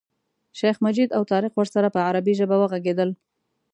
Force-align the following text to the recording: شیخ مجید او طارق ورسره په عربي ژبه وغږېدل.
شیخ 0.59 0.75
مجید 0.85 1.09
او 1.17 1.21
طارق 1.31 1.53
ورسره 1.55 1.87
په 1.95 1.99
عربي 2.07 2.33
ژبه 2.39 2.55
وغږېدل. 2.57 3.09